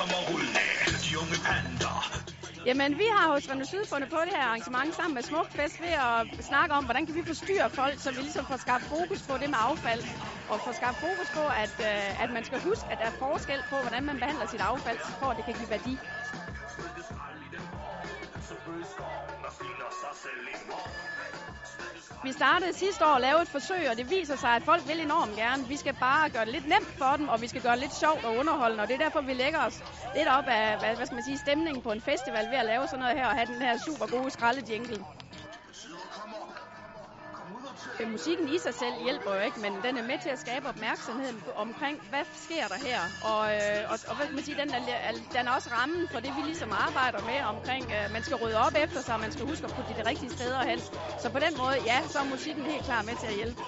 [0.00, 0.64] kommer rullende,
[1.06, 1.96] de unge pander.
[2.66, 5.94] Jamen, vi har hos Renault Syd fundet på det her arrangement sammen med Smukfest ved
[6.08, 9.34] at snakke om, hvordan kan vi forstyrre folk, så vi ligesom får skabt fokus på
[9.40, 10.02] det med affald.
[10.50, 13.60] Og får skabt fokus på, at, øh, at man skal huske, at der er forskel
[13.70, 15.94] på, hvordan man behandler sit affald, for at det kan give værdi.
[22.22, 25.00] Vi startede sidste år at lave et forsøg, og det viser sig, at folk vil
[25.00, 25.68] enormt gerne.
[25.68, 27.92] Vi skal bare gøre det lidt nemt for dem, og vi skal gøre det lidt
[27.94, 29.82] sjovt og underholdende, og det er derfor, vi lægger os
[30.14, 32.86] lidt op af, hvad, hvad skal man sige, stemningen på en festival ved at lave
[32.86, 35.04] sådan noget her, og have den her super gode skraldejingle.
[38.00, 40.68] Øh, Musikken i sig selv hjælper jo ikke, men den er med til at skabe
[40.68, 43.00] opmærksomhed omkring, hvad sker der her?
[43.32, 46.20] Og, øh, og, og hvad kan man sige, den er, den er også rammen for
[46.20, 49.32] det, vi ligesom arbejder med omkring, øh, man skal rydde op efter sig, og man
[49.32, 50.80] skal huske at putte de rigtige steder hen.
[51.22, 53.62] Så på den måde, ja, så er musikken helt klar med til at hjælpe.